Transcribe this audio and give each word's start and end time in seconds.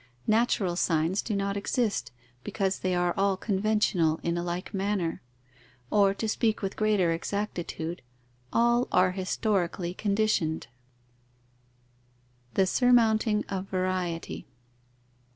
Natural 0.25 0.75
signs 0.75 1.21
do 1.21 1.35
not 1.35 1.55
exist; 1.55 2.11
because 2.43 2.79
they 2.79 2.95
are 2.95 3.13
all 3.15 3.37
conventional 3.37 4.19
in 4.23 4.35
a 4.35 4.41
like 4.41 4.73
manner, 4.73 5.21
or, 5.91 6.11
to 6.15 6.27
speak 6.27 6.63
with 6.63 6.75
greater 6.75 7.11
exactitude, 7.11 8.01
all 8.51 8.87
are 8.91 9.11
historically 9.11 9.93
conditioned. 9.93 10.65
_The 12.55 12.67
surmounting 12.67 13.45
of 13.47 13.67
variety. 13.67 14.47